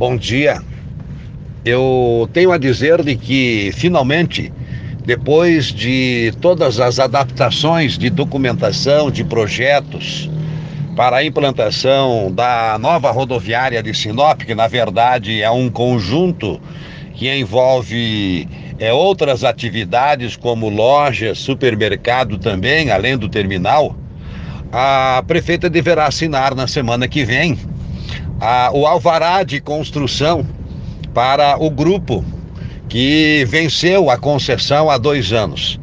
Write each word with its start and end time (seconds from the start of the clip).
Bom 0.00 0.16
dia. 0.16 0.62
Eu 1.62 2.26
tenho 2.32 2.52
a 2.52 2.56
dizer 2.56 3.02
de 3.04 3.14
que 3.16 3.70
finalmente, 3.74 4.50
depois 5.04 5.66
de 5.66 6.32
todas 6.40 6.80
as 6.80 6.98
adaptações 6.98 7.98
de 7.98 8.08
documentação, 8.08 9.10
de 9.10 9.22
projetos 9.22 10.30
para 10.96 11.18
a 11.18 11.24
implantação 11.24 12.32
da 12.32 12.78
nova 12.80 13.10
rodoviária 13.10 13.82
de 13.82 13.92
Sinop, 13.92 14.40
que 14.40 14.54
na 14.54 14.66
verdade 14.66 15.42
é 15.42 15.50
um 15.50 15.68
conjunto 15.68 16.58
que 17.12 17.30
envolve 17.30 18.48
é, 18.78 18.90
outras 18.94 19.44
atividades 19.44 20.34
como 20.34 20.70
lojas, 20.70 21.38
supermercado 21.40 22.38
também, 22.38 22.90
além 22.90 23.18
do 23.18 23.28
terminal, 23.28 23.94
a 24.72 25.22
prefeita 25.26 25.68
deverá 25.68 26.06
assinar 26.06 26.54
na 26.54 26.66
semana 26.66 27.06
que 27.06 27.22
vem 27.22 27.58
a, 28.40 28.70
o 28.72 28.86
alvará 28.86 29.42
de 29.42 29.60
construção 29.60 30.46
para 31.12 31.56
o 31.58 31.70
grupo 31.70 32.24
que 32.88 33.44
venceu 33.48 34.10
a 34.10 34.16
concessão 34.16 34.90
há 34.90 34.96
dois 34.96 35.32
anos. 35.32 35.78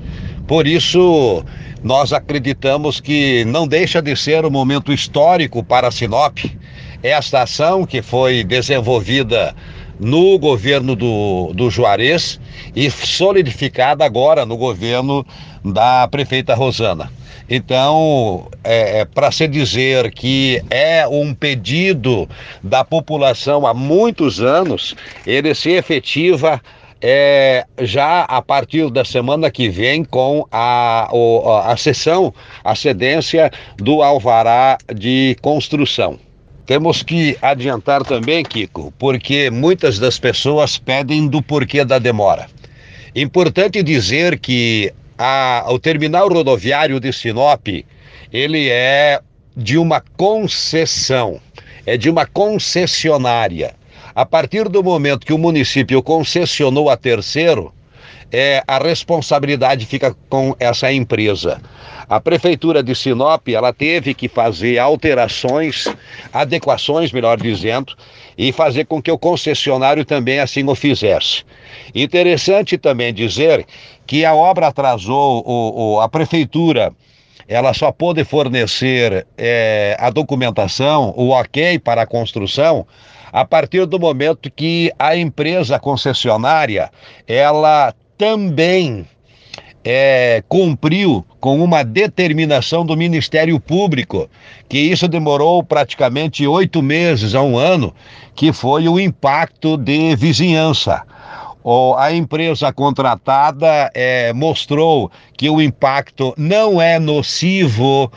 Por 0.48 0.66
isso, 0.66 1.44
nós 1.84 2.12
acreditamos 2.12 3.00
que 3.00 3.46
não 3.46 3.68
deixa 3.68 4.02
de 4.02 4.16
ser 4.16 4.46
um 4.46 4.50
momento 4.50 4.92
histórico 4.92 5.64
para 5.64 5.88
a 5.88 5.92
Sinop. 5.92 6.38
Esta 7.04 7.44
ação 7.44 7.86
que 7.86 8.02
foi 8.02 8.44
desenvolvida 8.44 9.56
no 10.00 10.38
governo 10.38 10.96
do, 10.96 11.52
do 11.54 11.70
Juarez 11.70 12.40
e 12.76 12.90
solidificada 12.90 14.06
agora 14.06 14.46
no 14.46 14.58
governo 14.58 15.26
da 15.64 16.08
prefeita 16.08 16.54
Rosana. 16.56 17.12
Então, 17.50 18.48
é, 18.64 19.00
é 19.00 19.06
para 19.06 19.32
se 19.32 19.48
dizer 19.48 20.12
que 20.12 20.62
é 20.70 21.08
um 21.08 21.34
pedido 21.34 22.28
da 22.62 22.84
população 22.84 23.66
há 23.66 23.74
muitos 23.74 24.42
anos, 24.42 24.96
ele 25.26 25.56
se 25.56 25.72
efetiva 25.72 26.62
é, 27.02 27.66
já 27.80 28.24
a 28.24 28.42
partir 28.42 28.90
da 28.90 29.06
semana 29.06 29.50
que 29.52 29.70
vem 29.70 30.04
com 30.04 30.46
a, 30.52 31.10
a, 31.10 31.72
a 31.72 31.78
sessão, 31.78 32.34
a 32.64 32.76
cedência 32.76 33.52
do 33.78 34.02
alvará 34.02 34.78
de 34.94 35.38
construção. 35.42 36.20
Temos 36.68 37.02
que 37.02 37.38
adiantar 37.42 38.04
também, 38.04 38.44
Kiko, 38.44 38.94
porque 39.00 39.50
muitas 39.50 39.98
das 39.98 40.20
pessoas 40.20 40.78
pedem 40.78 41.26
do 41.26 41.42
porquê 41.42 41.86
da 41.86 41.98
demora. 41.98 42.50
Importante 43.16 43.82
dizer 43.82 44.38
que 44.38 44.94
a, 45.18 45.66
o 45.70 45.80
terminal 45.80 46.28
rodoviário 46.28 47.00
de 47.00 47.14
Sinop, 47.14 47.66
ele 48.34 48.68
é 48.68 49.22
de 49.56 49.78
uma 49.78 50.04
concessão, 50.18 51.40
é 51.86 51.96
de 51.96 52.10
uma 52.10 52.26
concessionária. 52.26 53.74
A 54.14 54.26
partir 54.26 54.68
do 54.68 54.84
momento 54.84 55.26
que 55.26 55.34
o 55.34 55.38
município 55.38 56.04
concessionou 56.04 56.90
a 56.90 56.98
terceiro, 56.98 57.74
é, 58.32 58.64
a 58.68 58.78
responsabilidade 58.78 59.86
fica 59.86 60.16
com 60.30 60.56
essa 60.60 60.92
empresa. 60.92 61.62
A 62.10 62.20
prefeitura 62.20 62.82
de 62.82 62.96
Sinop, 62.96 63.48
ela 63.50 63.74
teve 63.74 64.14
que 64.14 64.28
fazer 64.28 64.80
alterações, 64.80 65.86
adequações, 66.32 67.12
melhor 67.12 67.38
dizendo, 67.40 67.94
e 68.38 68.52
fazer 68.52 68.86
com 68.86 69.02
que 69.02 69.12
o 69.12 69.18
concessionário 69.18 70.06
também 70.06 70.40
assim 70.40 70.64
o 70.70 70.76
fizesse. 70.76 71.44
Interessante 71.94 72.78
também 72.78 73.14
dizer 73.14 73.66
que 74.06 74.24
a 74.24 74.34
obra 74.34 74.68
atrasou, 74.68 75.44
o, 75.46 75.96
o 75.96 76.02
a 76.02 76.08
prefeitura 76.08 76.94
ela 77.48 77.74
só 77.74 77.92
pôde 77.92 78.26
fornecer 78.26 79.26
é, 79.38 79.96
a 80.00 80.10
documentação, 80.10 81.14
o 81.16 81.30
ok 81.30 81.80
para 81.80 82.02
a 82.02 82.08
construção, 82.08 82.86
a 83.32 83.46
partir 83.46 83.86
do 83.86 84.00
momento 84.00 84.52
que 84.52 84.92
a 85.00 85.16
empresa 85.16 85.80
concessionária 85.80 86.92
ela 87.26 87.94
também 88.18 89.06
é, 89.84 90.44
cumpriu 90.50 91.26
com 91.40 91.64
uma 91.64 91.84
determinação 91.84 92.86
do 92.86 92.98
Ministério 92.98 93.58
Público, 93.60 94.30
que 94.68 94.78
isso 94.78 95.08
demorou 95.08 95.64
praticamente 95.64 96.46
oito 96.46 96.82
meses 96.82 97.34
a 97.36 97.42
um 97.42 97.58
ano, 97.58 97.94
que 98.36 98.52
foi 98.52 98.90
o 98.90 99.00
impacto 99.00 99.78
de 99.78 100.16
vizinhança. 100.16 101.04
A 101.98 102.14
empresa 102.14 102.72
contratada 102.72 103.92
é, 103.94 104.32
mostrou 104.32 105.12
que 105.38 105.50
o 105.50 105.62
impacto 105.62 106.34
não 106.38 106.82
é 106.82 106.98
nocivo 106.98 108.10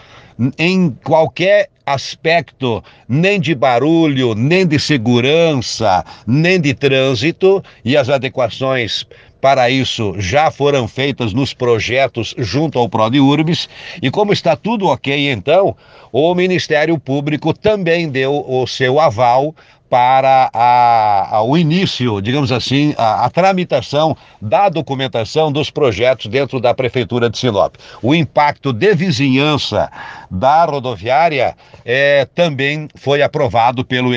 em 0.58 0.90
qualquer 1.04 1.68
aspecto, 1.84 2.82
nem 3.08 3.40
de 3.40 3.54
barulho, 3.54 4.34
nem 4.34 4.66
de 4.66 4.78
segurança, 4.78 6.04
nem 6.26 6.60
de 6.60 6.72
trânsito, 6.72 7.62
e 7.84 7.96
as 7.96 8.08
adequações 8.08 9.06
para 9.40 9.70
isso 9.70 10.14
já 10.18 10.50
foram 10.50 10.86
feitas 10.86 11.32
nos 11.32 11.54
projetos 11.54 12.34
junto 12.36 12.78
ao 12.78 12.88
ProDiUrbis 12.88 13.68
e 14.02 14.10
como 14.10 14.34
está 14.34 14.54
tudo 14.54 14.86
ok 14.86 15.30
então, 15.30 15.74
o 16.12 16.34
Ministério 16.34 16.98
Público 16.98 17.54
também 17.54 18.08
deu 18.08 18.44
o 18.46 18.66
seu 18.66 19.00
aval 19.00 19.54
para 19.90 20.48
a, 20.54 21.36
a, 21.36 21.42
o 21.42 21.58
início, 21.58 22.22
digamos 22.22 22.52
assim, 22.52 22.94
a, 22.96 23.24
a, 23.24 23.30
tramitação 23.30 24.16
da 24.40 24.68
documentação 24.68 25.50
dos 25.50 25.68
projetos 25.68 26.26
dentro 26.26 26.60
da 26.60 26.72
Prefeitura 26.72 27.28
de 27.28 27.36
Sinop. 27.36 27.74
O 28.00 28.14
impacto 28.14 28.72
de 28.72 28.94
vizinhança 28.94 29.90
da 30.30 30.64
rodoviária 30.64 31.56
é, 31.84 32.24
também 32.24 32.88
foi 32.94 33.20
aprovado 33.20 33.84
pelo, 33.84 34.10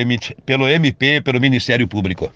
pelo 0.45 0.69
MP, 0.69 1.21
pelo 1.21 1.41
Ministério 1.41 1.87
Público. 1.87 2.31